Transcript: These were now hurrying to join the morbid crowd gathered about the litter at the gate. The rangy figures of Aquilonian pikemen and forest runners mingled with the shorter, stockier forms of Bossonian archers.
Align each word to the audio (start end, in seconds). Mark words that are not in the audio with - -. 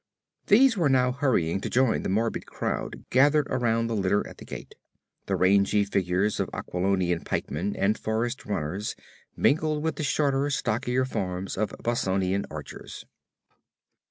These 0.47 0.75
were 0.77 0.89
now 0.89 1.11
hurrying 1.11 1.61
to 1.61 1.69
join 1.69 2.01
the 2.01 2.09
morbid 2.09 2.47
crowd 2.47 3.05
gathered 3.11 3.45
about 3.51 3.85
the 3.87 3.95
litter 3.95 4.25
at 4.27 4.39
the 4.39 4.45
gate. 4.45 4.73
The 5.27 5.35
rangy 5.35 5.85
figures 5.85 6.39
of 6.39 6.49
Aquilonian 6.53 7.21
pikemen 7.23 7.75
and 7.75 7.95
forest 7.95 8.43
runners 8.43 8.95
mingled 9.35 9.83
with 9.83 9.97
the 9.97 10.03
shorter, 10.03 10.49
stockier 10.49 11.05
forms 11.05 11.55
of 11.55 11.75
Bossonian 11.83 12.47
archers. 12.49 13.05